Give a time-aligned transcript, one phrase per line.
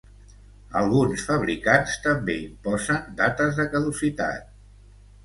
[0.79, 4.49] Alguns fabricants també imposen "dates de caducitat".